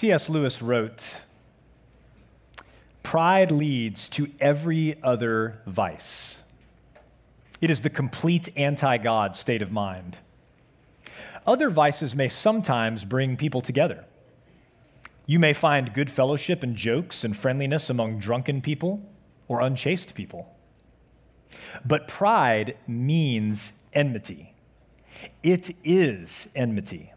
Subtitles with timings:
[0.00, 0.30] C.S.
[0.30, 1.20] Lewis wrote
[3.02, 6.40] Pride leads to every other vice.
[7.60, 10.16] It is the complete anti God state of mind.
[11.46, 14.06] Other vices may sometimes bring people together.
[15.26, 19.06] You may find good fellowship and jokes and friendliness among drunken people
[19.48, 20.56] or unchaste people.
[21.84, 24.54] But pride means enmity.
[25.42, 27.12] It is enmity.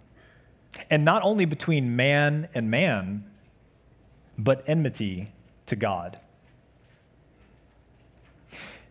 [0.90, 3.26] And not only between man and man,
[4.38, 5.32] but enmity
[5.66, 6.20] to God.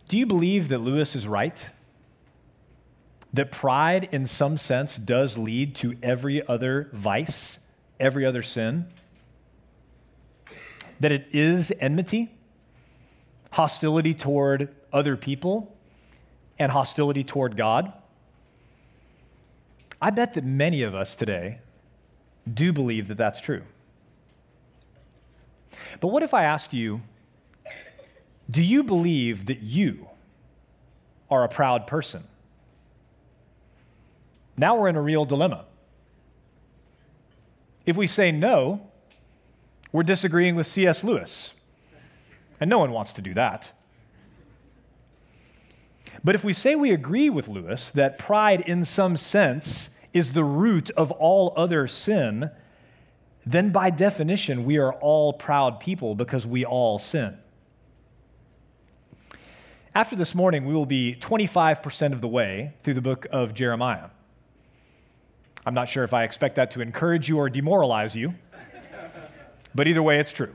[0.08, 1.70] Do you believe that Lewis is right?
[3.32, 7.58] That pride, in some sense, does lead to every other vice,
[7.98, 8.88] every other sin?
[11.00, 12.30] That it is enmity,
[13.52, 15.74] hostility toward other people,
[16.58, 17.92] and hostility toward God?
[20.00, 21.60] I bet that many of us today
[22.50, 23.62] do believe that that's true.
[26.00, 27.02] But what if I asked you,
[28.50, 30.08] do you believe that you
[31.30, 32.24] are a proud person?
[34.56, 35.64] Now we're in a real dilemma.
[37.86, 38.88] If we say no,
[39.90, 41.02] we're disagreeing with C.S.
[41.02, 41.52] Lewis,
[42.60, 43.72] and no one wants to do that.
[46.22, 50.44] But if we say we agree with Lewis that pride, in some sense, is the
[50.44, 52.50] root of all other sin,
[53.44, 57.38] then by definition, we are all proud people because we all sin.
[59.94, 64.08] After this morning, we will be 25% of the way through the book of Jeremiah.
[65.66, 68.34] I'm not sure if I expect that to encourage you or demoralize you,
[69.74, 70.54] but either way, it's true.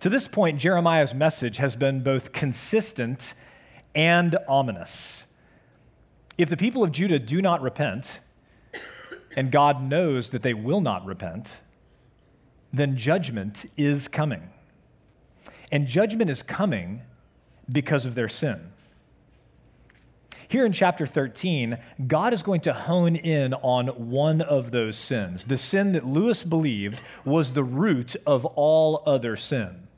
[0.00, 3.34] To this point, Jeremiah's message has been both consistent
[3.94, 5.24] and ominous.
[6.38, 8.20] If the people of Judah do not repent,
[9.36, 11.60] and God knows that they will not repent,
[12.72, 14.50] then judgment is coming.
[15.72, 17.02] And judgment is coming
[17.70, 18.72] because of their sin.
[20.46, 21.76] Here in chapter 13,
[22.06, 26.42] God is going to hone in on one of those sins, the sin that Lewis
[26.42, 29.88] believed was the root of all other sin,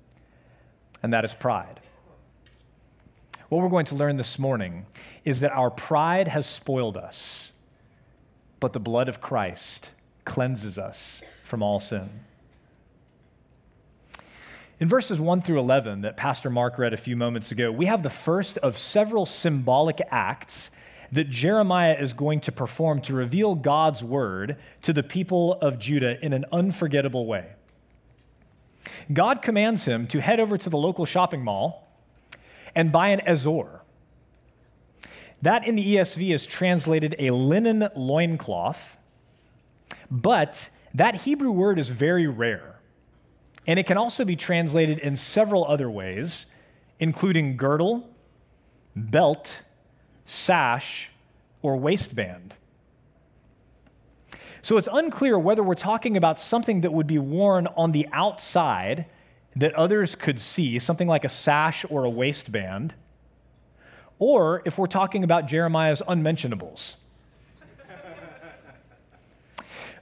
[1.03, 1.80] and that is pride.
[3.51, 4.87] What we're going to learn this morning
[5.25, 7.51] is that our pride has spoiled us,
[8.61, 9.91] but the blood of Christ
[10.25, 12.11] cleanses us from all sin.
[14.79, 18.05] In verses 1 through 11 that Pastor Mark read a few moments ago, we have
[18.05, 20.71] the first of several symbolic acts
[21.11, 26.25] that Jeremiah is going to perform to reveal God's word to the people of Judah
[26.25, 27.49] in an unforgettable way.
[29.13, 31.90] God commands him to head over to the local shopping mall
[32.75, 33.83] and buy an azor.
[35.43, 38.99] That in the ESV is translated a linen loincloth,
[40.11, 42.81] but that Hebrew word is very rare.
[43.67, 46.47] And it can also be translated in several other ways,
[46.99, 48.11] including girdle,
[48.97, 49.63] belt,
[50.27, 51.11] sash,
[51.63, 52.55] or waistband.
[54.63, 59.07] So it's unclear whether we're talking about something that would be worn on the outside
[59.57, 62.95] that others could see, something like a sash or a waistband,
[64.19, 66.97] or if we're talking about Jeremiah's unmentionables.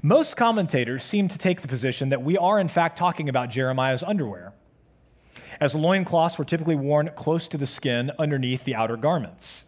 [0.03, 4.03] Most commentators seem to take the position that we are, in fact, talking about Jeremiah's
[4.03, 4.53] underwear,
[5.61, 9.65] as loincloths were typically worn close to the skin underneath the outer garments.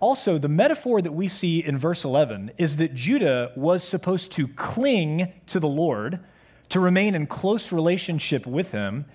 [0.00, 4.46] Also, the metaphor that we see in verse 11 is that Judah was supposed to
[4.46, 6.20] cling to the Lord
[6.68, 9.06] to remain in close relationship with him,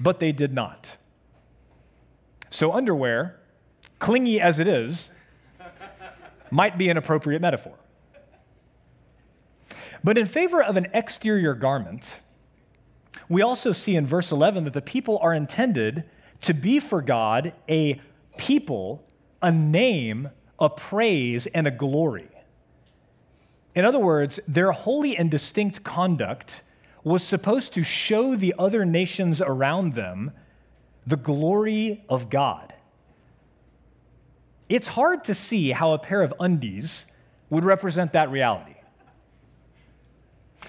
[0.00, 0.96] but they did not.
[2.50, 3.40] So, underwear,
[3.98, 5.10] clingy as it is,
[6.50, 7.74] might be an appropriate metaphor.
[10.04, 12.20] But in favor of an exterior garment,
[13.28, 16.04] we also see in verse 11 that the people are intended
[16.42, 18.00] to be for God a
[18.38, 19.04] people,
[19.42, 20.30] a name,
[20.60, 22.28] a praise, and a glory.
[23.74, 26.62] In other words, their holy and distinct conduct
[27.06, 30.32] was supposed to show the other nations around them
[31.06, 32.74] the glory of God.
[34.68, 37.06] it's hard to see how a pair of undies
[37.48, 38.74] would represent that reality.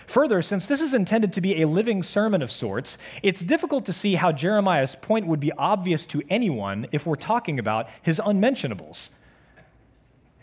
[0.05, 3.93] Further, since this is intended to be a living sermon of sorts, it's difficult to
[3.93, 9.09] see how Jeremiah's point would be obvious to anyone if we're talking about his unmentionables.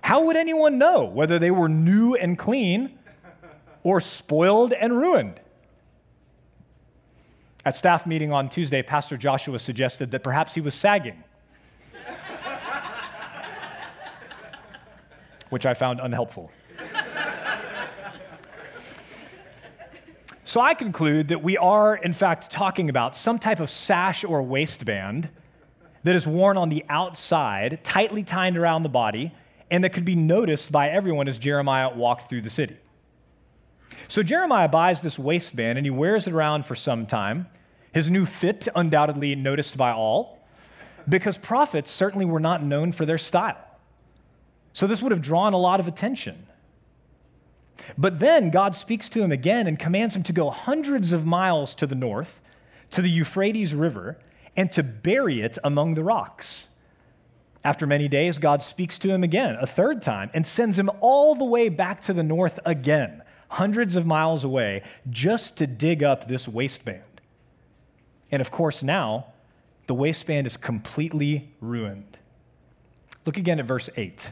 [0.01, 2.99] How would anyone know whether they were new and clean
[3.85, 5.39] or spoiled and ruined?
[7.67, 11.25] At staff meeting on Tuesday, Pastor Joshua suggested that perhaps he was sagging,
[15.49, 16.51] which I found unhelpful.
[20.45, 24.43] So I conclude that we are, in fact, talking about some type of sash or
[24.43, 25.31] waistband
[26.03, 29.33] that is worn on the outside, tightly tied around the body,
[29.71, 32.77] and that could be noticed by everyone as Jeremiah walked through the city.
[34.09, 37.47] So Jeremiah buys this waistband and he wears it around for some time.
[37.93, 40.41] His new fit, undoubtedly noticed by all,
[41.09, 43.59] because prophets certainly were not known for their style.
[44.73, 46.47] So this would have drawn a lot of attention.
[47.97, 51.75] But then God speaks to him again and commands him to go hundreds of miles
[51.77, 52.41] to the north,
[52.91, 54.19] to the Euphrates River,
[54.57, 56.69] and to bury it among the rocks.
[57.65, 61.35] After many days, God speaks to him again, a third time, and sends him all
[61.35, 63.23] the way back to the north again,
[63.55, 67.03] hundreds of miles away, just to dig up this waistband.
[68.31, 69.27] And of course, now
[69.87, 72.19] the waistband is completely ruined.
[73.27, 74.31] Look again at verse 8.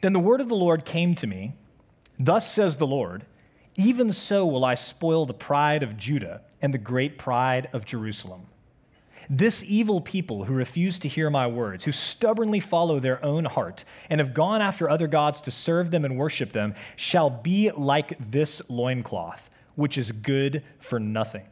[0.00, 1.54] Then the word of the Lord came to me
[2.18, 3.24] Thus says the Lord,
[3.76, 8.46] even so will I spoil the pride of Judah and the great pride of Jerusalem.
[9.30, 13.84] This evil people who refuse to hear my words, who stubbornly follow their own heart,
[14.08, 18.16] and have gone after other gods to serve them and worship them, shall be like
[18.18, 21.46] this loincloth, which is good for nothing.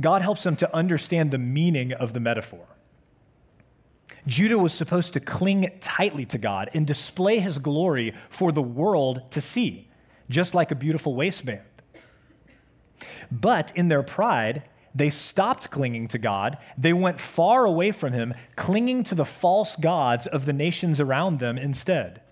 [0.00, 2.66] God helps them to understand the meaning of the metaphor.
[4.26, 9.22] Judah was supposed to cling tightly to God and display his glory for the world
[9.30, 9.88] to see,
[10.28, 11.62] just like a beautiful waistband.
[13.30, 14.64] But in their pride,
[14.96, 16.56] they stopped clinging to God.
[16.78, 21.38] They went far away from him, clinging to the false gods of the nations around
[21.38, 22.22] them instead.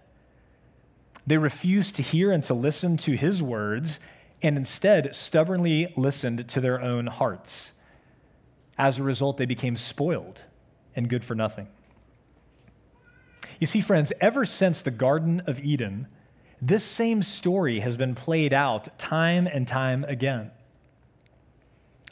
[1.27, 4.01] They refused to hear and to listen to his words,
[4.43, 7.75] and instead stubbornly listened to their own hearts.
[8.79, 10.41] As a result, they became spoiled
[10.97, 11.69] and good for nothing.
[13.61, 16.07] You see, friends, ever since the Garden of Eden,
[16.63, 20.51] this same story has been played out time and time again.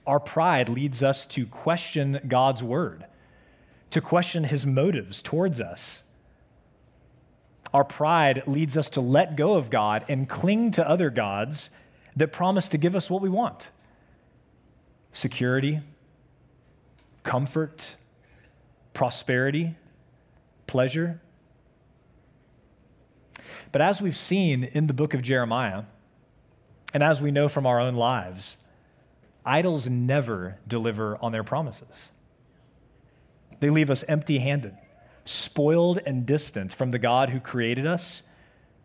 [0.06, 3.06] Our pride leads us to question God's word,
[3.90, 6.02] to question his motives towards us.
[7.72, 11.70] Our pride leads us to let go of God and cling to other gods
[12.16, 13.70] that promise to give us what we want
[15.14, 15.80] security,
[17.22, 17.96] comfort,
[18.94, 19.74] prosperity,
[20.66, 21.20] pleasure.
[23.72, 25.84] But as we've seen in the book of Jeremiah,
[26.94, 28.56] and as we know from our own lives,
[29.44, 32.10] idols never deliver on their promises.
[33.60, 34.76] They leave us empty handed,
[35.24, 38.22] spoiled and distant from the God who created us,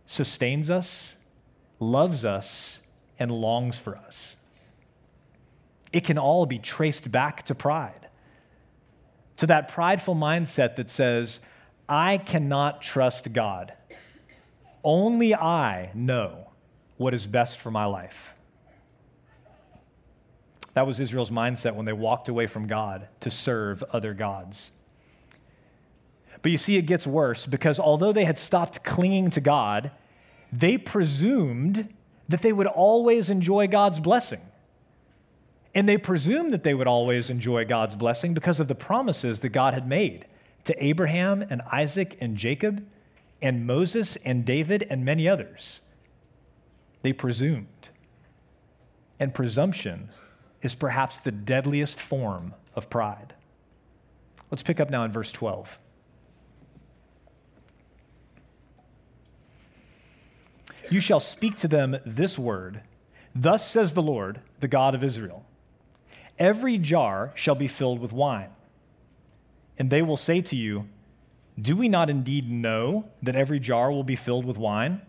[0.06, 1.16] sustains us,
[1.80, 2.80] loves us,
[3.20, 4.36] and longs for us.
[5.92, 8.08] It can all be traced back to pride,
[9.38, 11.40] to that prideful mindset that says,
[11.90, 13.74] I cannot trust God.
[14.84, 16.52] Only I know
[16.98, 18.34] what is best for my life.
[20.78, 24.70] That was Israel's mindset when they walked away from God to serve other gods.
[26.44, 29.90] But you see, it gets worse because although they had stopped clinging to God,
[30.54, 31.92] they presumed
[32.30, 34.42] that they would always enjoy God's blessing.
[35.74, 39.50] And they presumed that they would always enjoy God's blessing because of the promises that
[39.50, 40.28] God had made
[40.66, 42.86] to Abraham and Isaac and Jacob
[43.42, 45.80] and Moses and David and many others.
[47.02, 47.90] They presumed.
[49.20, 50.10] And presumption
[50.62, 53.34] is perhaps the deadliest form of pride.
[54.50, 55.80] Let's pick up now in verse 12.
[60.90, 62.82] You shall speak to them this word
[63.36, 65.46] Thus says the Lord, the God of Israel
[66.40, 68.50] Every jar shall be filled with wine.
[69.78, 70.88] And they will say to you,
[71.60, 75.02] Do we not indeed know that every jar will be filled with wine?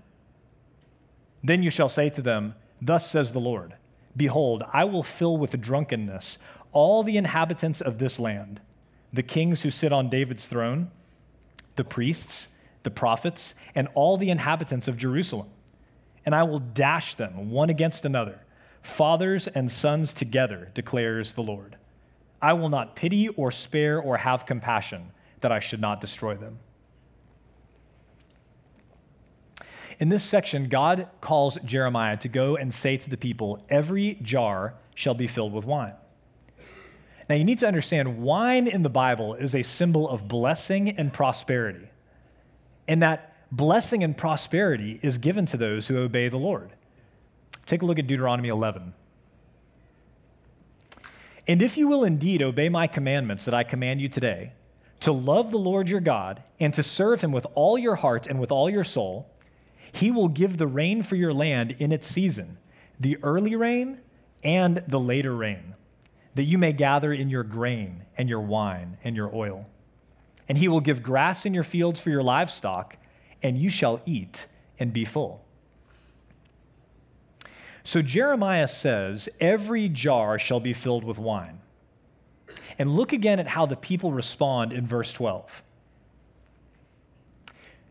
[1.43, 3.75] Then you shall say to them, Thus says the Lord
[4.19, 6.39] Behold, I will fill with drunkenness
[6.73, 8.61] all the inhabitants of this land,
[9.13, 10.91] the kings who sit on David's throne,
[11.77, 12.49] the priests,
[12.83, 15.49] the prophets, and all the inhabitants of Jerusalem.
[16.27, 18.41] And I will dash them one against another,
[18.83, 21.77] fathers and sons together, declares the Lord.
[22.43, 26.59] I will not pity or spare or have compassion that I should not destroy them.
[29.99, 34.75] In this section, God calls Jeremiah to go and say to the people, Every jar
[34.95, 35.95] shall be filled with wine.
[37.29, 41.13] Now, you need to understand wine in the Bible is a symbol of blessing and
[41.13, 41.89] prosperity.
[42.87, 46.71] And that blessing and prosperity is given to those who obey the Lord.
[47.67, 48.95] Take a look at Deuteronomy 11.
[51.47, 54.53] And if you will indeed obey my commandments that I command you today,
[55.01, 58.41] to love the Lord your God and to serve him with all your heart and
[58.41, 59.31] with all your soul,
[59.93, 62.59] he will give the rain for your land in its season,
[62.99, 64.01] the early rain
[64.45, 65.75] and the later rain,
[66.35, 69.67] that you may gather in your grain and your wine and your oil.
[70.49, 72.97] And he will give grass in your fields for your livestock,
[73.43, 74.47] and you shall eat
[74.79, 75.45] and be full.
[77.85, 81.61] So Jeremiah says, Every jar shall be filled with wine.
[82.79, 85.63] And look again at how the people respond in verse 12.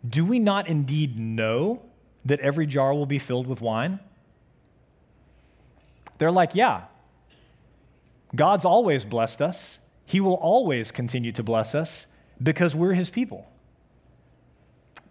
[0.08, 1.82] Do we not indeed know
[2.28, 4.00] that every jar will be filled with wine?
[6.18, 6.84] They're like, Yeah,
[8.36, 9.80] God's always blessed us.
[10.06, 12.08] He will always continue to bless us
[12.42, 13.50] because we're his people.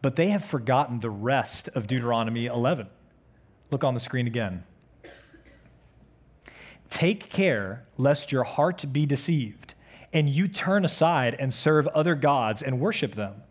[0.02, 2.88] But they have forgotten the rest of Deuteronomy 11.
[3.70, 4.64] Look on the screen again.
[6.88, 9.74] Take care lest your heart be deceived,
[10.12, 13.42] and you turn aside and serve other gods and worship them.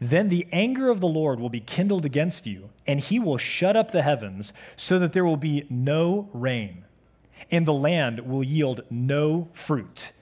[0.00, 3.76] Then the anger of the Lord will be kindled against you, and he will shut
[3.76, 6.84] up the heavens so that there will be no rain,
[7.50, 10.12] and the land will yield no fruit,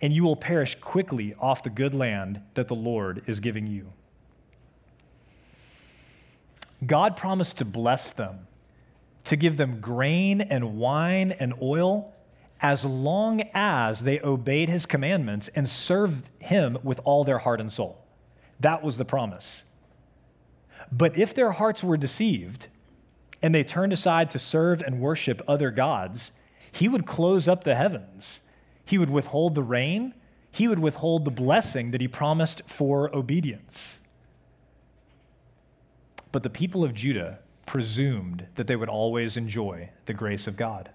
[0.00, 3.92] and you will perish quickly off the good land that the Lord is giving you.
[6.86, 8.46] God promised to bless them
[9.24, 12.12] to give them grain and wine and oil
[12.60, 17.72] as long as they obeyed his commandments and served him with all their heart and
[17.72, 18.03] soul.
[18.64, 19.64] That was the promise.
[20.90, 22.68] But if their hearts were deceived
[23.42, 26.32] and they turned aside to serve and worship other gods,
[26.72, 28.40] he would close up the heavens.
[28.86, 30.14] He would withhold the rain.
[30.50, 34.00] He would withhold the blessing that he promised for obedience.
[36.32, 40.88] But the people of Judah presumed that they would always enjoy the grace of God.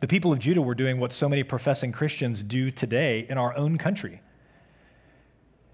[0.00, 3.56] The people of Judah were doing what so many professing Christians do today in our
[3.56, 4.20] own country.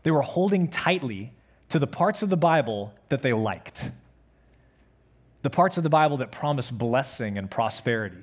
[0.07, 1.33] They were holding tightly
[1.69, 3.91] to the parts of the Bible that they liked,
[5.43, 8.23] the parts of the Bible that promised blessing and prosperity,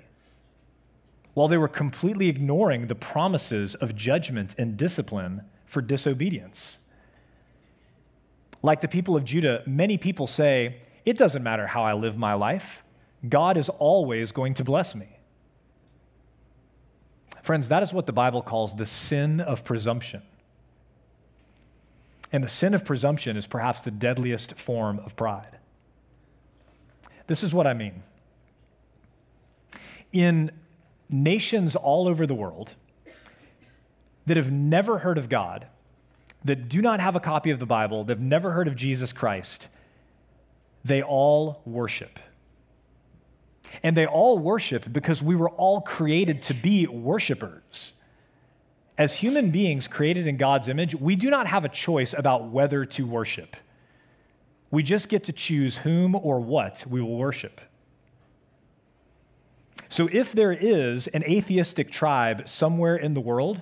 [1.33, 6.79] while they were completely ignoring the promises of judgment and discipline for disobedience.
[8.61, 12.33] Like the people of Judah, many people say, It doesn't matter how I live my
[12.33, 12.81] life,
[13.27, 15.17] God is always going to bless me.
[17.41, 20.21] Friends, that is what the Bible calls the sin of presumption.
[22.33, 25.59] And the sin of presumption is perhaps the deadliest form of pride.
[27.27, 28.01] This is what I mean.
[30.11, 30.51] In
[31.09, 32.73] nations all over the world
[34.25, 35.67] that have never heard of God,
[36.43, 39.13] that do not have a copy of the Bible, that have never heard of Jesus
[39.13, 39.69] Christ,
[40.83, 42.19] they all worship.
[43.81, 47.92] And they all worship because we were all created to be worshipers.
[48.97, 52.85] As human beings created in God's image, we do not have a choice about whether
[52.85, 53.55] to worship.
[54.69, 57.61] We just get to choose whom or what we will worship.
[59.89, 63.61] So if there is an atheistic tribe somewhere in the world,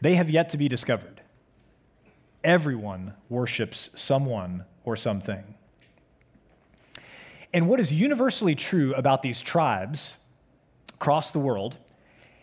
[0.00, 1.18] they have yet to be discovered
[2.44, 5.54] everyone worships someone or something.
[7.52, 10.16] And what is universally true about these tribes
[10.94, 11.76] across the world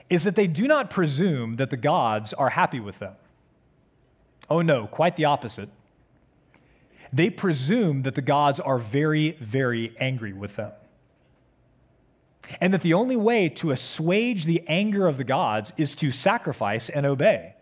[0.09, 3.13] is that they do not presume that the gods are happy with them.
[4.49, 5.69] Oh no, quite the opposite.
[7.11, 10.71] They presume that the gods are very, very angry with them.
[12.61, 16.89] And that the only way to assuage the anger of the gods is to sacrifice
[16.89, 17.55] and obey.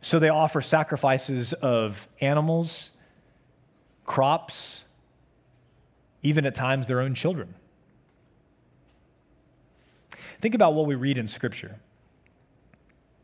[0.00, 2.90] So they offer sacrifices of animals,
[4.04, 4.84] crops,
[6.22, 7.54] even at times their own children.
[10.38, 11.76] Think about what we read in Scripture.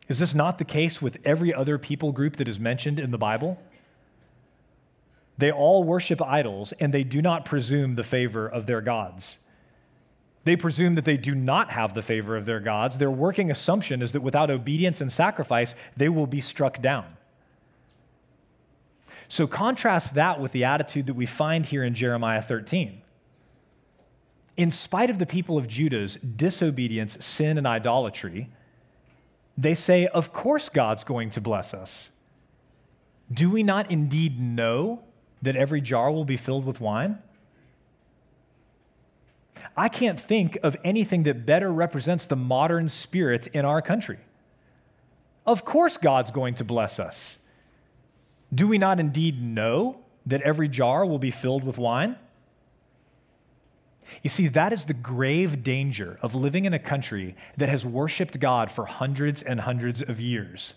[0.08, 3.18] Is this not the case with every other people group that is mentioned in the
[3.18, 3.60] Bible?
[5.38, 9.38] They all worship idols and they do not presume the favor of their gods.
[10.44, 12.98] They presume that they do not have the favor of their gods.
[12.98, 17.16] Their working assumption is that without obedience and sacrifice, they will be struck down.
[19.28, 23.01] So contrast that with the attitude that we find here in Jeremiah 13.
[24.56, 28.50] In spite of the people of Judah's disobedience, sin, and idolatry,
[29.56, 32.10] they say, Of course, God's going to bless us.
[33.32, 35.02] Do we not indeed know
[35.40, 37.18] that every jar will be filled with wine?
[39.76, 44.18] I can't think of anything that better represents the modern spirit in our country.
[45.46, 47.38] Of course, God's going to bless us.
[48.54, 52.16] Do we not indeed know that every jar will be filled with wine?
[54.22, 58.38] You see, that is the grave danger of living in a country that has worshiped
[58.40, 60.74] God for hundreds and hundreds of years.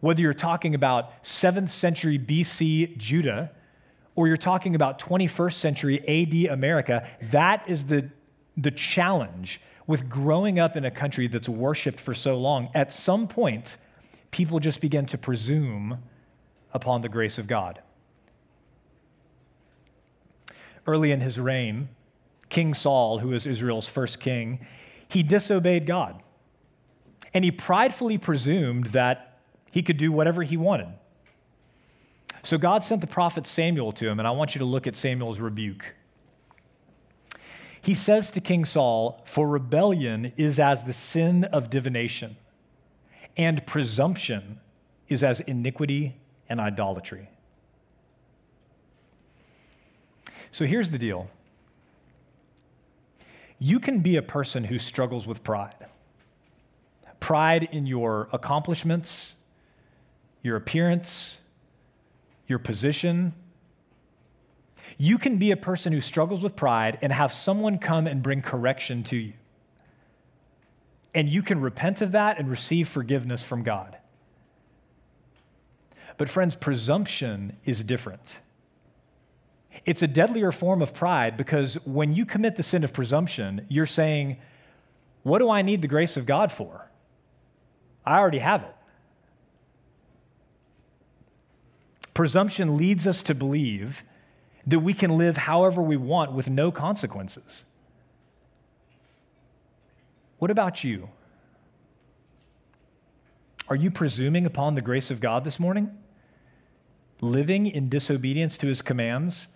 [0.00, 3.52] Whether you're talking about 7th century BC Judah
[4.14, 8.10] or you're talking about 21st century AD America, that is the,
[8.56, 12.68] the challenge with growing up in a country that's worshiped for so long.
[12.74, 13.76] At some point,
[14.30, 16.02] people just begin to presume
[16.72, 17.80] upon the grace of God.
[20.86, 21.88] Early in his reign,
[22.48, 24.66] King Saul, who was Israel's first king,
[25.08, 26.22] he disobeyed God.
[27.34, 29.38] And he pridefully presumed that
[29.70, 30.88] he could do whatever he wanted.
[32.42, 34.96] So God sent the prophet Samuel to him, and I want you to look at
[34.96, 35.94] Samuel's rebuke.
[37.80, 42.36] He says to King Saul, For rebellion is as the sin of divination,
[43.36, 44.60] and presumption
[45.08, 46.16] is as iniquity
[46.48, 47.28] and idolatry.
[50.50, 51.30] So here's the deal
[53.58, 55.74] you can be a person who struggles with pride
[57.20, 59.34] pride in your accomplishments,
[60.42, 61.38] your appearance,
[62.46, 63.34] your position.
[64.96, 68.40] You can be a person who struggles with pride and have someone come and bring
[68.40, 69.32] correction to you.
[71.14, 73.96] And you can repent of that and receive forgiveness from God.
[76.16, 78.40] But, friends, presumption is different.
[79.84, 83.86] It's a deadlier form of pride because when you commit the sin of presumption, you're
[83.86, 84.38] saying,
[85.22, 86.90] What do I need the grace of God for?
[88.04, 88.74] I already have it.
[92.14, 94.02] Presumption leads us to believe
[94.66, 97.64] that we can live however we want with no consequences.
[100.38, 101.10] What about you?
[103.68, 105.96] Are you presuming upon the grace of God this morning?
[107.20, 109.48] Living in disobedience to his commands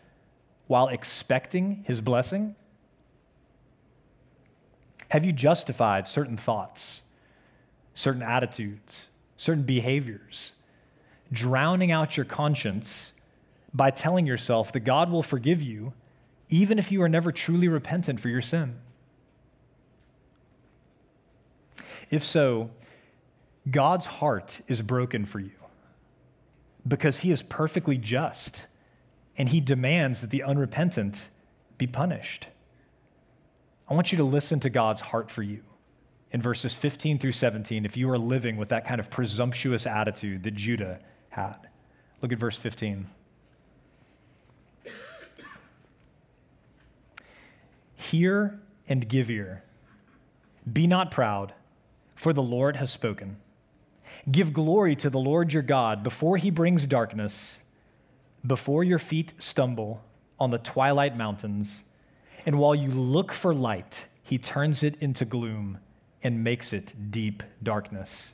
[0.66, 2.54] while expecting his blessing?
[5.10, 7.02] Have you justified certain thoughts,
[7.94, 10.52] certain attitudes, certain behaviors,
[11.30, 13.12] drowning out your conscience
[13.74, 15.92] by telling yourself that God will forgive you
[16.48, 18.76] even if you are never truly repentant for your sin?
[22.10, 22.70] If so,
[23.70, 25.52] God's heart is broken for you
[26.86, 28.66] because he is perfectly just
[29.36, 31.30] and he demands that the unrepentant
[31.78, 32.48] be punished.
[33.88, 35.62] I want you to listen to God's heart for you
[36.30, 40.42] in verses 15 through 17 if you are living with that kind of presumptuous attitude
[40.42, 41.68] that Judah had.
[42.20, 43.06] Look at verse 15.
[47.96, 49.64] Hear and give ear.
[50.70, 51.54] Be not proud,
[52.14, 53.38] for the Lord has spoken.
[54.30, 57.60] Give glory to the Lord your God before he brings darkness,
[58.46, 60.02] before your feet stumble
[60.38, 61.84] on the twilight mountains.
[62.44, 65.78] And while you look for light, he turns it into gloom
[66.22, 68.32] and makes it deep darkness.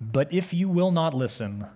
[0.00, 1.66] But if you will not listen,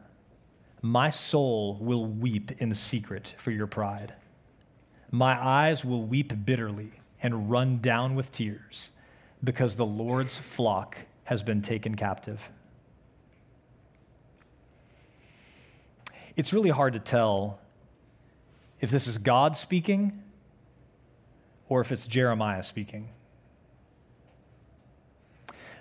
[0.80, 4.14] my soul will weep in secret for your pride.
[5.10, 8.90] My eyes will weep bitterly and run down with tears
[9.42, 12.50] because the Lord's flock has been taken captive.
[16.36, 17.60] It's really hard to tell
[18.80, 20.22] if this is God speaking
[21.68, 23.10] or if it's Jeremiah speaking.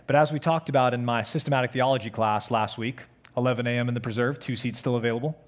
[0.06, 3.04] But as we talked about in my systematic theology class last week,
[3.36, 3.88] 11 a.m.
[3.88, 5.39] in the preserve, two seats still available.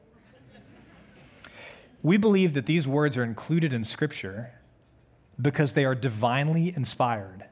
[2.01, 4.53] We believe that these words are included in Scripture
[5.41, 7.45] because they are divinely inspired.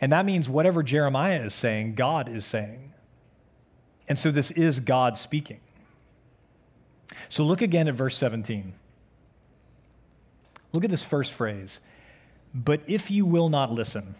[0.00, 2.92] And that means whatever Jeremiah is saying, God is saying.
[4.08, 5.60] And so this is God speaking.
[7.28, 8.74] So look again at verse 17.
[10.72, 11.80] Look at this first phrase.
[12.54, 14.14] But if you will not listen,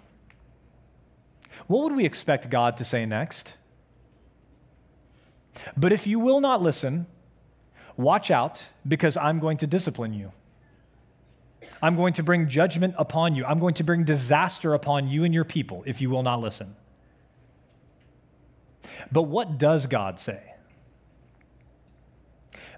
[1.66, 3.54] what would we expect God to say next?
[5.76, 7.06] But if you will not listen,
[7.96, 10.32] watch out because I'm going to discipline you.
[11.80, 13.44] I'm going to bring judgment upon you.
[13.44, 16.76] I'm going to bring disaster upon you and your people if you will not listen.
[19.12, 20.53] But what does God say?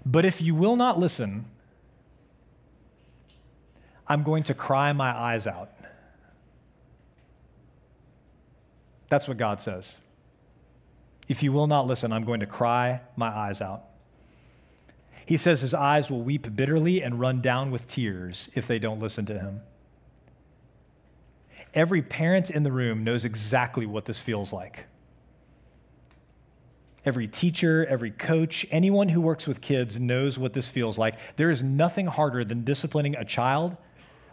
[0.09, 1.45] But if you will not listen,
[4.07, 5.69] I'm going to cry my eyes out.
[9.09, 9.97] That's what God says.
[11.27, 13.83] If you will not listen, I'm going to cry my eyes out.
[15.25, 19.01] He says his eyes will weep bitterly and run down with tears if they don't
[19.01, 19.59] listen to him.
[21.73, 24.85] Every parent in the room knows exactly what this feels like.
[27.05, 31.37] Every teacher, every coach, anyone who works with kids knows what this feels like.
[31.37, 33.77] There is nothing harder than disciplining a child,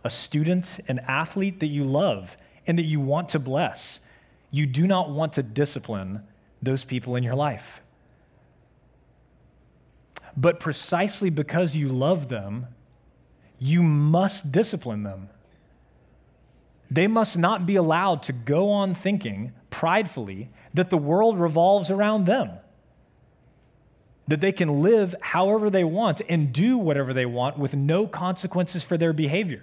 [0.02, 4.00] a student, an athlete that you love and that you want to bless.
[4.50, 6.22] You do not want to discipline
[6.62, 7.80] those people in your life.
[10.36, 12.68] But precisely because you love them,
[13.58, 15.28] you must discipline them.
[16.90, 22.26] They must not be allowed to go on thinking pridefully that the world revolves around
[22.26, 22.50] them,
[24.28, 28.84] that they can live however they want and do whatever they want with no consequences
[28.84, 29.62] for their behavior.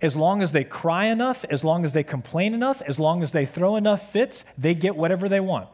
[0.00, 3.32] As long as they cry enough, as long as they complain enough, as long as
[3.32, 5.68] they throw enough fits, they get whatever they want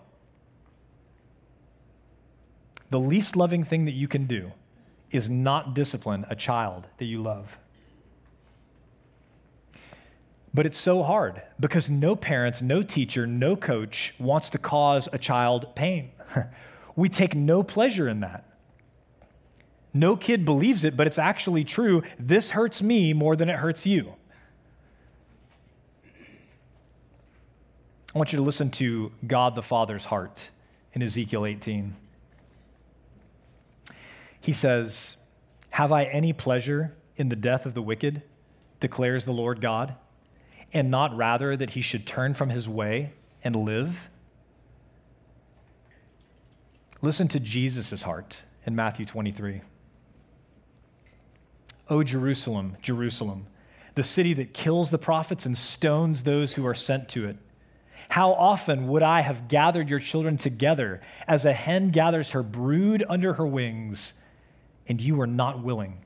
[2.94, 4.53] the least loving thing that you can do
[5.11, 7.59] is not discipline a child that you love.
[10.55, 15.19] But it's so hard because no parent, no teacher, no coach wants to cause a
[15.19, 16.12] child pain.
[16.97, 18.45] we take no pleasure in that.
[19.93, 22.03] No kid believes it, but it's actually true.
[22.19, 24.14] This hurts me more than it hurts you.
[28.14, 30.51] I want you to listen to God the Father's heart
[30.93, 31.97] in Ezekiel 18.
[34.40, 35.17] He says,
[35.71, 38.23] Have I any pleasure in the death of the wicked,
[38.79, 39.97] declares the Lord God,
[40.75, 44.11] and not rather that he should turn from his way and live?
[47.01, 49.63] Listen to Jesus' heart in Matthew 23.
[51.89, 53.47] O Jerusalem, Jerusalem,
[53.95, 57.37] the city that kills the prophets and stones those who are sent to it.
[58.11, 63.05] How often would I have gathered your children together as a hen gathers her brood
[63.09, 64.15] under her wings?
[64.87, 66.04] and you are not willing.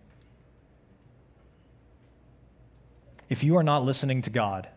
[3.29, 4.69] If you are not listening to God,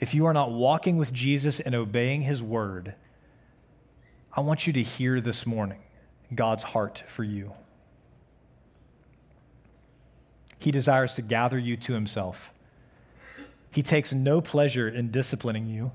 [0.00, 2.94] if you are not walking with Jesus and obeying his word,
[4.36, 5.80] I want you to hear this morning
[6.34, 7.52] God's heart for you.
[10.58, 12.52] He desires to gather you to himself.
[13.70, 15.92] He takes no pleasure in disciplining you,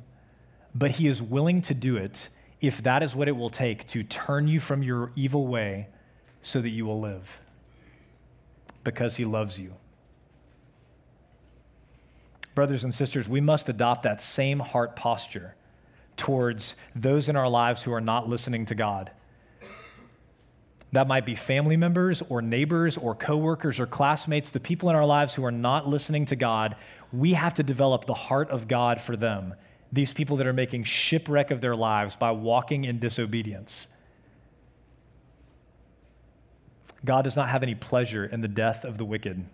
[0.73, 2.29] but he is willing to do it
[2.61, 5.87] if that is what it will take to turn you from your evil way
[6.41, 7.41] so that you will live
[8.83, 9.73] because he loves you.
[12.59, 15.55] Brothers and sisters, we must adopt that same heart posture
[16.17, 19.11] towards those in our lives who are not listening to God.
[20.91, 25.05] That might be family members or neighbors or coworkers or classmates, the people in our
[25.05, 26.75] lives who are not listening to God.
[27.13, 29.53] We have to develop the heart of God for them,
[29.89, 33.87] these people that are making shipwreck of their lives by walking in disobedience.
[37.05, 39.45] God does not have any pleasure in the death of the wicked.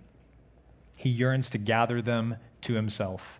[0.98, 3.40] He yearns to gather them to himself.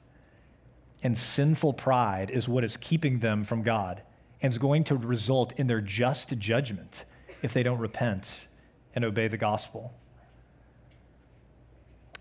[1.04, 4.02] And sinful pride is what is keeping them from God
[4.42, 7.06] and is going to result in their just judgment
[7.42, 8.48] if they don't repent
[8.96, 9.94] and obey the gospel.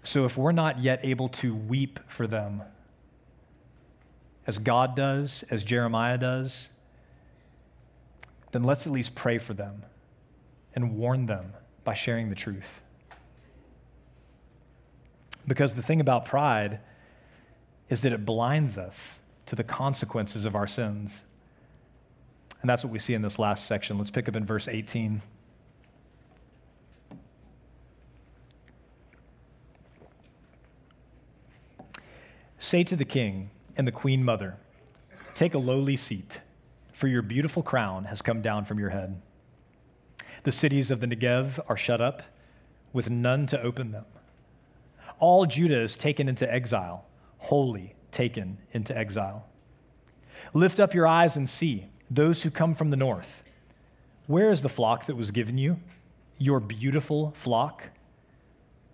[0.03, 2.63] So, if we're not yet able to weep for them,
[4.47, 6.69] as God does, as Jeremiah does,
[8.53, 9.85] then let's at least pray for them
[10.75, 12.83] and warn them by sharing the truth.
[15.47, 16.81] Because the thing about pride
[17.89, 21.25] is that it blinds us to the consequences of our sins.
[22.61, 23.99] And that's what we see in this last section.
[23.99, 25.21] Let's pick up in verse 18.
[32.59, 34.57] Say to the king and the queen mother,
[35.35, 36.41] Take a lowly seat,
[36.93, 39.21] for your beautiful crown has come down from your head.
[40.45, 42.23] The cities of the Negev are shut up,
[42.93, 44.07] with none to open them.
[45.19, 47.05] All Judah is taken into exile,
[47.45, 49.47] wholly taken into exile.
[50.53, 53.45] Lift up your eyes and see those who come from the north.
[54.27, 55.81] Where is the flock that was given you,
[56.39, 57.91] your beautiful flock?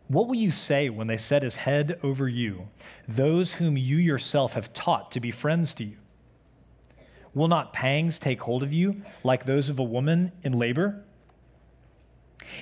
[0.08, 2.68] What will you say when they set his head over you,
[3.06, 5.96] those whom you yourself have taught to be friends to you?
[7.32, 11.04] Will not pangs take hold of you like those of a woman in labor?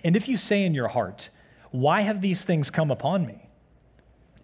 [0.04, 1.30] And if you say in your heart,
[1.70, 3.47] Why have these things come upon me?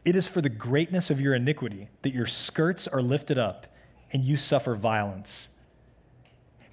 [0.04, 3.66] It is for the greatness of your iniquity that your skirts are lifted up
[4.12, 5.48] and you suffer violence.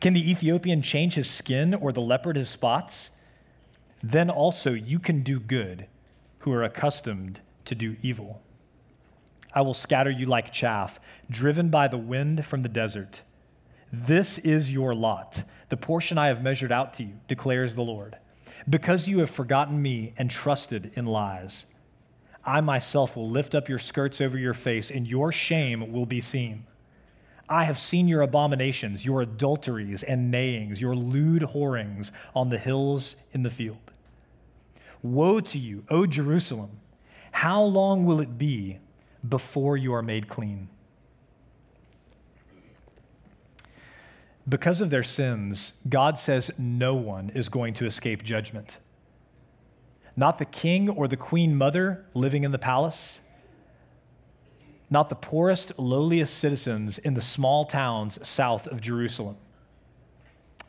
[0.01, 3.11] Can the Ethiopian change his skin or the leopard his spots?
[4.03, 5.87] Then also you can do good
[6.39, 8.41] who are accustomed to do evil.
[9.53, 13.21] I will scatter you like chaff, driven by the wind from the desert.
[13.91, 18.17] This is your lot, the portion I have measured out to you, declares the Lord.
[18.69, 21.65] Because you have forgotten me and trusted in lies,
[22.43, 26.21] I myself will lift up your skirts over your face, and your shame will be
[26.21, 26.65] seen.
[27.47, 33.17] I have seen your abominations, your adulteries and neighings, your lewd whorings on the hills
[33.33, 33.91] in the field.
[35.03, 36.79] Woe to you, O Jerusalem!
[37.31, 38.79] How long will it be
[39.27, 40.69] before you are made clean?
[44.47, 48.79] Because of their sins, God says no one is going to escape judgment.
[50.15, 53.21] Not the king or the queen mother living in the palace,
[54.89, 59.37] not the poorest, lowliest citizens in the small towns south of Jerusalem.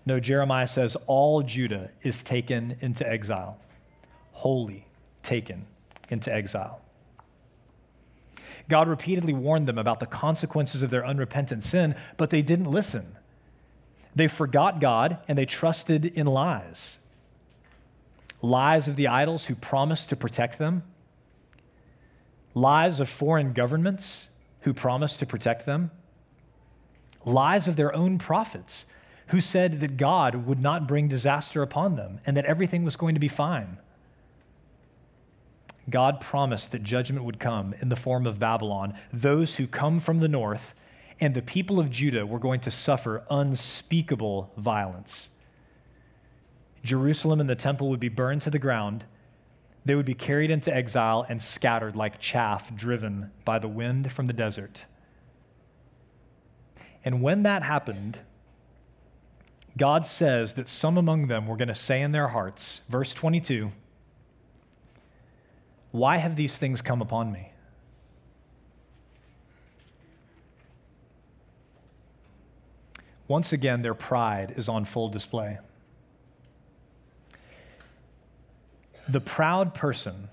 [0.06, 3.58] No, Jeremiah says all Judah is taken into exile,
[4.30, 4.86] wholly
[5.22, 5.66] taken
[6.08, 6.80] into exile.
[8.68, 13.16] God repeatedly warned them about the consequences of their unrepentant sin, but they didn't listen.
[14.14, 16.98] They forgot God and they trusted in lies.
[18.42, 20.82] Lies of the idols who promised to protect them,
[22.54, 24.28] lies of foreign governments
[24.62, 25.90] who promised to protect them,
[27.24, 28.84] lies of their own prophets
[29.28, 33.14] who said that God would not bring disaster upon them and that everything was going
[33.14, 33.78] to be fine.
[35.88, 38.98] God promised that judgment would come in the form of Babylon.
[39.12, 40.74] Those who come from the north
[41.20, 45.28] and the people of Judah were going to suffer unspeakable violence.
[46.84, 49.04] Jerusalem and the temple would be burned to the ground.
[49.84, 54.26] They would be carried into exile and scattered like chaff driven by the wind from
[54.26, 54.86] the desert.
[57.04, 58.20] And when that happened,
[59.76, 63.72] God says that some among them were going to say in their hearts, verse 22,
[65.90, 67.52] Why have these things come upon me?
[73.26, 75.58] Once again, their pride is on full display.
[79.12, 80.30] The proud person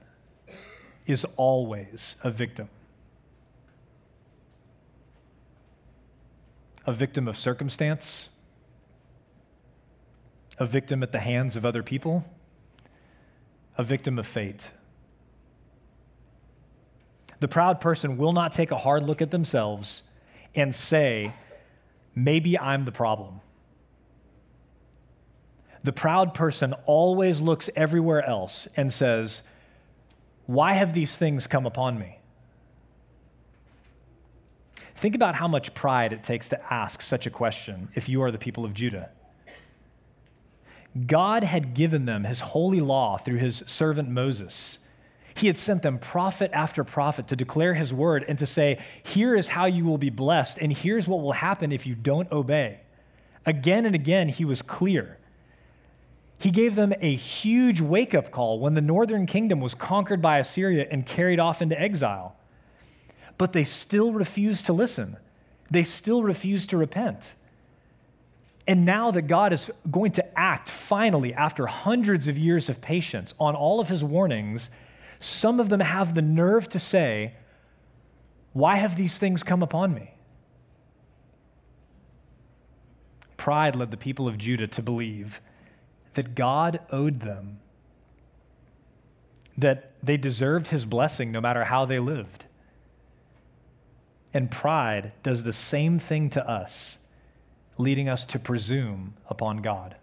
[1.06, 2.70] is always a victim.
[6.86, 8.30] A victim of circumstance,
[10.58, 12.24] a victim at the hands of other people,
[13.78, 14.72] a victim of fate.
[17.42, 20.04] The proud person will not take a hard look at themselves
[20.56, 21.34] and say,
[22.15, 23.42] maybe I'm the problem.
[25.84, 29.42] The proud person always looks everywhere else and says,
[30.46, 32.20] Why have these things come upon me?
[34.96, 38.32] Think about how much pride it takes to ask such a question if you are
[38.32, 39.10] the people of Judah.
[41.06, 44.80] God had given them his holy law through his servant Moses.
[45.36, 49.36] He had sent them prophet after prophet to declare his word and to say, Here
[49.38, 52.82] is how you will be blessed, and here's what will happen if you don't obey.
[53.46, 55.19] Again and again, he was clear.
[56.39, 60.39] He gave them a huge wake up call when the northern kingdom was conquered by
[60.39, 62.38] Assyria and carried off into exile.
[63.38, 65.17] But they still refused to listen,
[65.69, 67.36] they still refused to repent.
[68.65, 73.34] And now that God is going to act finally, after hundreds of years of patience,
[73.39, 74.69] on all of his warnings,
[75.19, 77.34] some of them have the nerve to say,
[78.54, 80.13] Why have these things come upon me?
[83.38, 85.41] Pride led the people of Judah to believe
[86.13, 87.60] that God owed them,
[89.58, 92.45] that they deserved his blessing no matter how they lived.
[94.34, 96.98] And pride does the same thing to us,
[97.78, 99.95] leading us to presume upon God.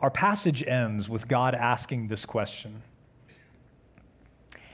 [0.00, 2.82] Our passage ends with God asking this question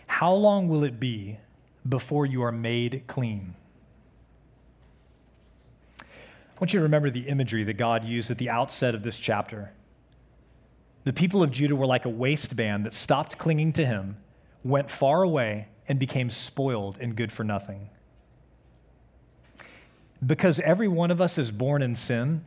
[0.07, 1.37] How long will it be
[1.87, 3.55] before you are made clean?
[6.59, 9.21] I want you to remember the imagery that God used at the outset of this
[9.21, 9.71] chapter.
[11.05, 14.17] The people of Judah were like a waistband that stopped clinging to him,
[14.65, 17.91] went far away, and became spoiled and good for nothing.
[20.27, 22.45] Because every one of us is born in sin,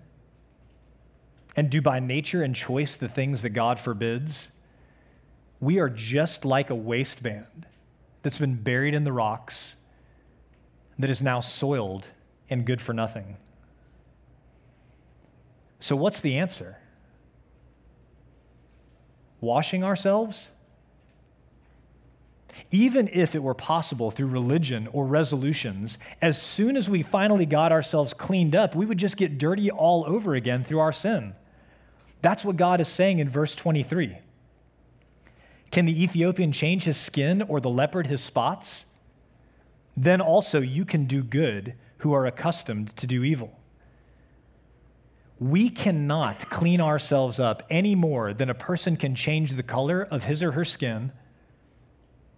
[1.56, 4.50] and do by nature and choice the things that God forbids,
[5.62, 7.65] we are just like a waistband
[8.24, 9.78] that's been buried in the rocks
[11.00, 12.08] that is now soiled
[12.50, 13.38] and good for nothing.
[15.82, 16.78] So, what's the answer?
[19.41, 20.52] Washing ourselves?
[22.70, 27.72] Even if it were possible through religion or resolutions, as soon as we finally got
[27.72, 31.34] ourselves cleaned up, we would just get dirty all over again through our sin.
[32.22, 34.20] That's what God is saying in verse 23.
[35.72, 38.86] Can the Ethiopian change his skin or the leopard his spots?
[39.98, 43.58] Then also you can do good who are accustomed to do evil.
[45.41, 50.25] We cannot clean ourselves up any more than a person can change the color of
[50.25, 51.12] his or her skin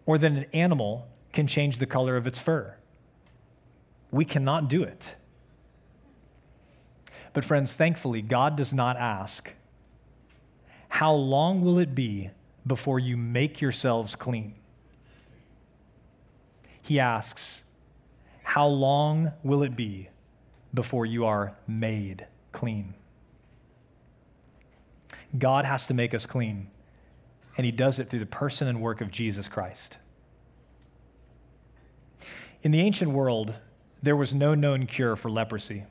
[0.05, 2.77] or than an animal can change the color of its fur.
[4.09, 5.15] We cannot do it.
[7.33, 9.53] But, friends, thankfully, God does not ask,
[10.87, 12.29] How long will it be
[12.65, 14.53] before you make yourselves clean?
[16.81, 17.63] He asks,
[18.43, 20.07] How long will it be
[20.73, 22.93] before you are made clean?
[25.37, 26.69] God has to make us clean,
[27.57, 29.97] and He does it through the person and work of Jesus Christ.
[32.61, 33.55] In the ancient world,
[34.01, 35.83] there was no known cure for leprosy.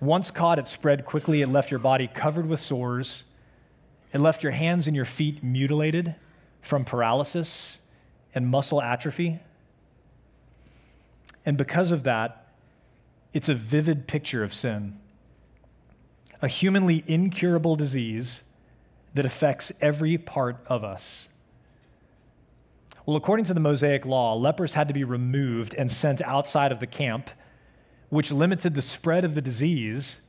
[0.00, 1.42] Once caught, it spread quickly.
[1.42, 3.24] It left your body covered with sores.
[4.12, 6.14] It left your hands and your feet mutilated
[6.60, 7.78] from paralysis
[8.34, 9.40] and muscle atrophy.
[11.44, 12.39] And because of that,
[13.32, 14.98] it's a vivid picture of sin.
[16.42, 18.44] A humanly incurable disease
[19.14, 21.28] that affects every part of us.
[23.06, 26.80] Well, according to the Mosaic law, lepers had to be removed and sent outside of
[26.80, 27.30] the camp,
[28.08, 30.20] which limited the spread of the disease,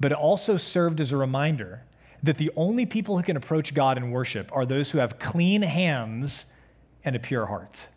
[0.00, 1.82] but it also served as a reminder
[2.22, 5.62] that the only people who can approach God in worship are those who have clean
[5.62, 6.46] hands
[7.04, 7.88] and a pure heart.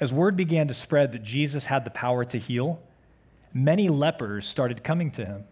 [0.00, 2.80] As word began to spread that Jesus had the power to heal,
[3.52, 5.44] many lepers started coming to him.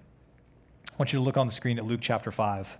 [0.92, 2.78] I want you to look on the screen at Luke chapter 5.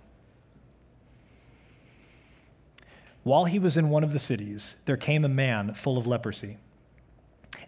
[3.23, 6.57] While he was in one of the cities, there came a man full of leprosy.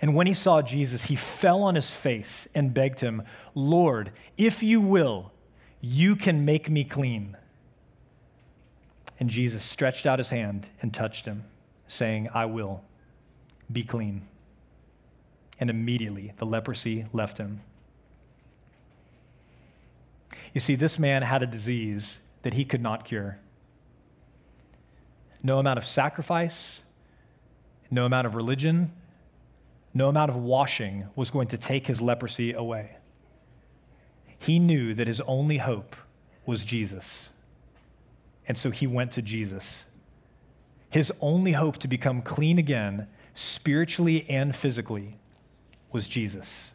[0.02, 4.64] And when he saw Jesus, he fell on his face and begged him, Lord, if
[4.64, 5.34] you will,
[5.82, 7.36] you can make me clean.
[9.20, 11.44] And Jesus stretched out his hand and touched him,
[11.88, 12.82] saying, I will.
[13.72, 14.28] Be clean.
[15.60, 17.62] And immediately the leprosy left him.
[20.54, 23.38] You see, this man had a disease that he could not cure.
[25.44, 26.82] No amount of sacrifice,
[27.92, 28.92] no amount of religion,
[29.94, 32.98] no amount of washing was going to take his leprosy away.
[34.38, 35.96] He knew that his only hope
[36.46, 37.30] was Jesus.
[38.48, 39.86] And so he went to Jesus.
[40.90, 43.08] His only hope to become clean again,
[43.40, 45.18] spiritually and physically,
[45.94, 46.72] was Jesus.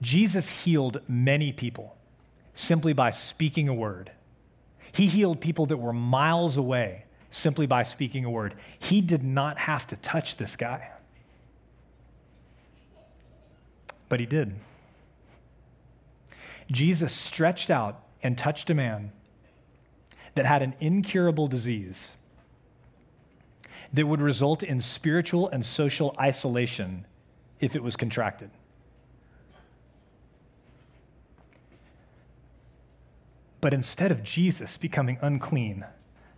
[0.00, 1.98] Jesus healed many people
[2.54, 4.10] simply by speaking a word.
[4.90, 8.54] He healed people that were miles away simply by speaking a word.
[8.78, 10.90] He did not have to touch this guy,
[14.08, 14.54] but he did.
[16.70, 19.12] Jesus stretched out and touched a man
[20.36, 22.12] that had an incurable disease
[23.92, 27.06] that would result in spiritual and social isolation
[27.60, 28.50] if it was contracted.
[33.60, 35.84] But instead of Jesus becoming unclean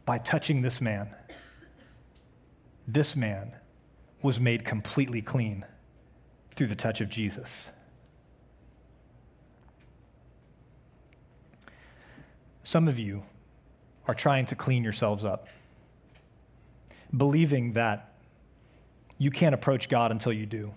[0.05, 1.15] by touching this man,
[2.87, 3.55] this man
[4.21, 5.65] was made completely clean
[6.55, 7.71] through the touch of Jesus.
[12.63, 13.25] Some of you
[14.07, 15.49] are trying to clean yourselves up,
[17.17, 18.15] believing that
[19.19, 20.73] you can't approach God until you do.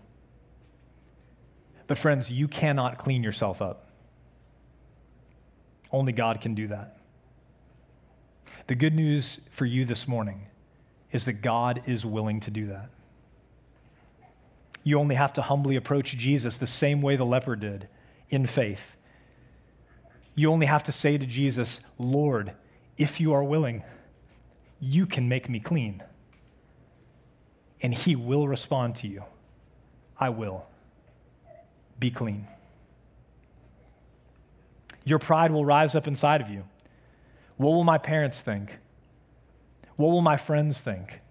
[1.88, 3.88] But, friends, you cannot clean yourself up.
[5.92, 6.98] Only God can do that.
[8.68, 10.48] The good news for you this morning
[11.12, 12.90] is that God is willing to do that.
[14.84, 17.88] You only have to humbly approach Jesus the same way the leper did
[18.30, 18.98] in faith.
[20.36, 22.52] You only have to say to Jesus, Lord,
[22.98, 23.84] if you are willing,
[24.80, 26.04] you can make me clean.
[27.82, 29.24] And he will respond to you
[30.20, 30.66] I will.
[32.00, 32.48] Be clean.
[35.04, 36.64] Your pride will rise up inside of you.
[37.56, 38.78] What will my parents think?
[39.96, 41.22] What will my friends think?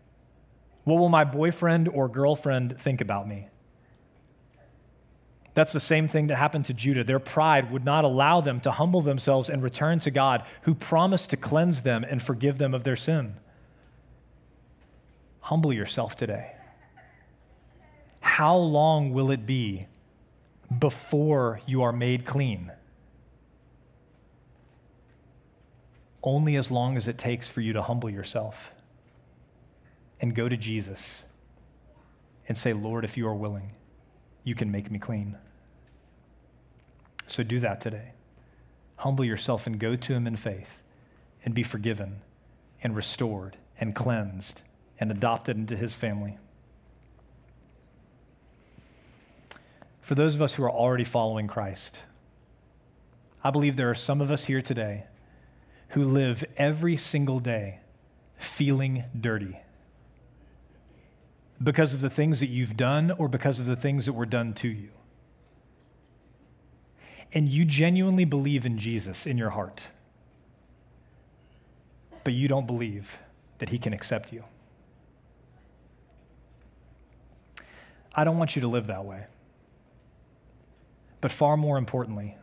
[0.84, 3.48] What will my boyfriend or girlfriend think about me?
[5.54, 7.02] That's the same thing that happened to Judah.
[7.02, 11.30] Their pride would not allow them to humble themselves and return to God, who promised
[11.30, 13.36] to cleanse them and forgive them of their sin.
[15.46, 16.56] Humble yourself today.
[18.18, 19.86] How long will it be
[20.76, 22.72] before you are made clean?
[26.20, 28.74] Only as long as it takes for you to humble yourself
[30.20, 31.22] and go to Jesus
[32.48, 33.70] and say, Lord, if you are willing,
[34.42, 35.36] you can make me clean.
[37.28, 38.14] So do that today.
[38.96, 40.82] humble yourself and go to Him in faith
[41.44, 42.22] and be forgiven
[42.82, 44.64] and restored and cleansed
[44.98, 46.38] and adopted into His family.
[50.00, 52.00] For those of us who are already following Christ,
[53.42, 55.04] I believe there are some of us here today
[55.90, 57.80] who live every single day
[58.36, 59.58] feeling dirty
[61.62, 64.52] because of the things that you've done or because of the things that were done
[64.54, 64.90] to you.
[67.32, 69.88] And you genuinely believe in Jesus in your heart,
[72.24, 73.18] but you don't believe
[73.58, 74.44] that he can accept you.
[78.16, 79.26] I don't want you to live that way.
[81.20, 82.36] But far more importantly,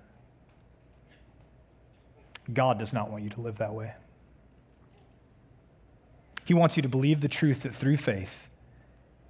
[2.51, 3.93] God does not want you to live that way.
[6.45, 8.49] He wants you to believe the truth that through faith,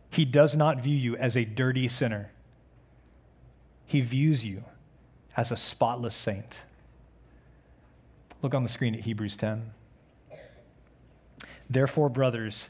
[0.10, 2.32] He does not view you as a dirty sinner.
[3.86, 4.64] He views you
[5.38, 6.64] as a spotless saint.
[8.42, 9.72] Look on the screen at Hebrews 10.
[11.70, 12.70] Therefore, brothers,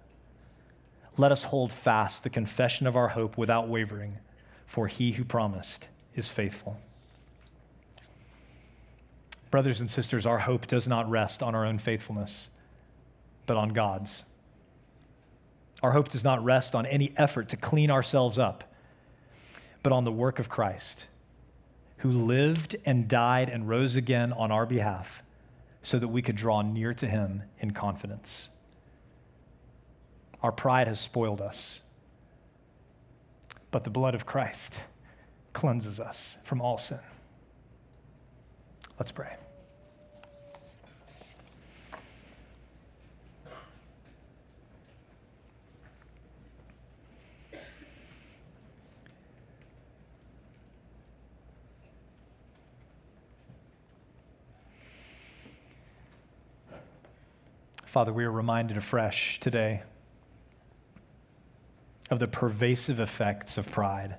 [1.17, 4.17] Let us hold fast the confession of our hope without wavering,
[4.65, 6.79] for he who promised is faithful.
[9.49, 12.49] Brothers and sisters, our hope does not rest on our own faithfulness
[13.51, 14.23] but on God's.
[15.83, 18.63] Our hope does not rest on any effort to clean ourselves up,
[19.83, 21.07] but on the work of Christ,
[21.97, 25.23] who lived and died and rose again on our behalf
[25.83, 28.49] so that we could draw near to him in confidence.
[30.43, 31.81] Our pride has spoiled us,
[33.69, 34.81] but the blood of Christ
[35.53, 36.99] cleanses us from all sin.
[38.97, 39.35] Let's pray.
[57.85, 59.83] Father, we are reminded afresh today
[62.11, 64.17] of the pervasive effects of pride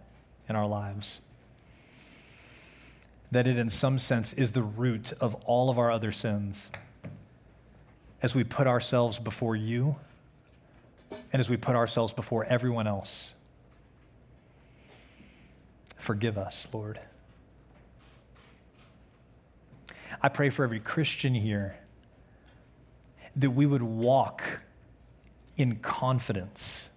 [0.49, 1.21] in our lives.
[3.31, 6.71] That it, in some sense, is the root of all of our other sins.
[8.23, 9.97] As we put ourselves before you
[11.33, 13.35] and as we put ourselves before everyone else,
[15.97, 16.99] forgive us, Lord.
[20.23, 21.77] I pray for every Christian here
[23.35, 24.43] that we would walk
[25.57, 26.91] in confidence,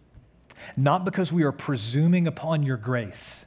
[0.76, 3.46] not because we are presuming upon your grace,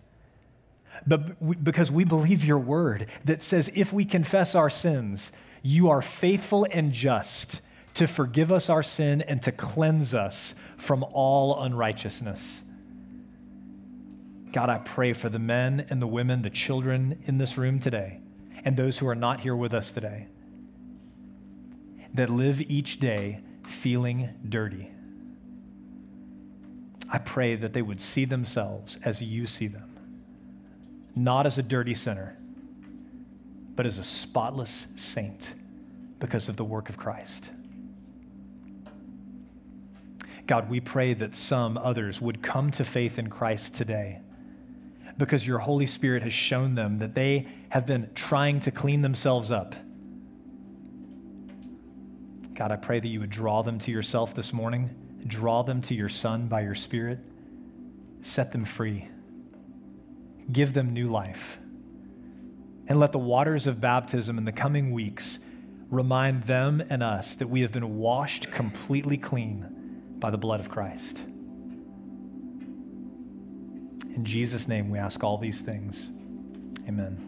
[1.06, 6.02] but because we believe your word that says if we confess our sins, you are
[6.02, 7.60] faithful and just
[7.94, 12.62] to forgive us our sin and to cleanse us from all unrighteousness.
[14.52, 18.20] God, I pray for the men and the women, the children in this room today,
[18.64, 20.28] and those who are not here with us today
[22.14, 24.90] that live each day feeling dirty.
[27.10, 29.96] I pray that they would see themselves as you see them,
[31.16, 32.36] not as a dirty sinner,
[33.74, 35.54] but as a spotless saint
[36.18, 37.50] because of the work of Christ.
[40.46, 44.20] God, we pray that some others would come to faith in Christ today
[45.18, 49.50] because your Holy Spirit has shown them that they have been trying to clean themselves
[49.50, 49.74] up.
[52.54, 54.90] God, I pray that you would draw them to yourself this morning,
[55.26, 57.18] draw them to your Son by your Spirit,
[58.22, 59.08] set them free,
[60.50, 61.58] give them new life.
[62.86, 65.38] And let the waters of baptism in the coming weeks
[65.90, 70.70] remind them and us that we have been washed completely clean by the blood of
[70.70, 71.22] Christ.
[74.14, 76.10] In Jesus' name, we ask all these things.
[76.88, 77.27] Amen.